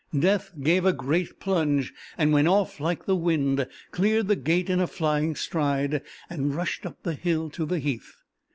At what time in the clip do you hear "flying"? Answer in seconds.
4.87-5.35